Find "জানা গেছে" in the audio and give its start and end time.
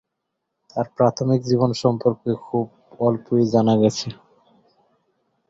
3.53-4.07